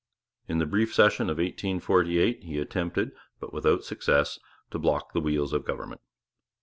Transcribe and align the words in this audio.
In 0.47 0.57
the 0.57 0.65
brief 0.65 0.95
session 0.95 1.29
of 1.29 1.37
1848 1.37 2.41
he 2.45 2.57
attempted, 2.57 3.11
but 3.39 3.53
without 3.53 3.83
success, 3.83 4.39
to 4.71 4.79
block 4.79 5.13
the 5.13 5.21
wheels 5.21 5.53
of 5.53 5.63
government. 5.63 6.01